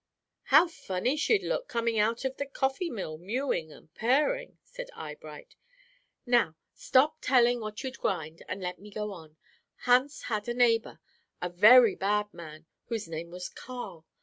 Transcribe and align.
"How 0.45 0.67
funny 0.67 1.15
she'd 1.15 1.43
look, 1.43 1.67
coming 1.67 1.99
out 1.99 2.25
of 2.25 2.37
the 2.37 2.47
coffee 2.47 2.89
mill, 2.89 3.19
mewing 3.19 3.71
and 3.71 3.93
purring," 3.93 4.57
said 4.63 4.89
Eyebright. 4.95 5.55
"Now 6.25 6.55
stop 6.73 7.21
telling 7.21 7.59
what 7.59 7.83
you'd 7.83 7.99
grind, 7.99 8.41
and 8.49 8.63
let 8.63 8.79
me 8.79 8.89
go 8.89 9.11
on. 9.11 9.37
Hans 9.81 10.23
had 10.23 10.49
a 10.49 10.55
neighbor, 10.55 10.99
a 11.39 11.49
very 11.49 11.93
bad 11.93 12.33
man, 12.33 12.65
whose 12.87 13.07
name 13.07 13.29
was 13.29 13.47
Carl. 13.47 14.07